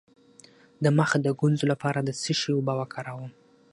د 0.83 0.85
مخ 0.97 1.11
د 1.21 1.27
ګونځو 1.39 1.65
لپاره 1.71 1.99
د 2.03 2.09
څه 2.21 2.31
شي 2.39 2.49
اوبه 2.55 2.73
وکاروم؟ 2.79 3.31